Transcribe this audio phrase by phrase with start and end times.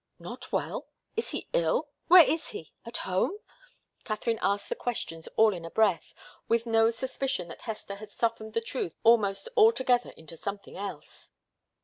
[0.17, 0.87] "Not well?
[1.15, 1.87] Is he ill?
[2.07, 2.73] Where is he?
[2.87, 3.37] At home?"
[4.03, 6.15] Katharine asked the questions all in a breath,
[6.47, 11.29] with no suspicion that Hester had softened the truth almost altogether into something else.